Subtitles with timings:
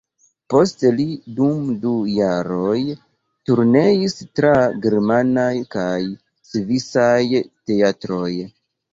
[0.51, 1.03] Poste li
[1.39, 2.79] dum du jaroj
[3.49, 4.53] turneis tra
[4.85, 5.99] germanaj kaj
[6.53, 8.31] svisaj teatroj.